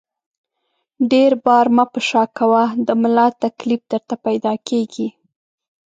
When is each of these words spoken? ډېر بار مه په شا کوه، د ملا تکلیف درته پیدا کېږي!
ډېر 1.11 1.31
بار 1.45 1.65
مه 1.75 1.85
په 1.93 1.99
شا 2.09 2.23
کوه، 2.37 2.63
د 2.87 2.89
ملا 3.01 3.27
تکلیف 3.43 3.81
درته 3.91 4.15
پیدا 4.25 4.53
کېږي! 4.67 5.07